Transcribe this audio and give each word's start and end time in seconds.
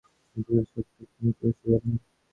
চিঠিগুলি 0.35 0.63
ছোটো 0.71 1.03
কিন্তু 1.11 1.41
রসে 1.41 1.65
ভরা। 1.73 1.79